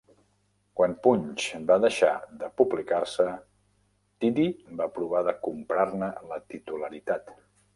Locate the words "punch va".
1.07-1.77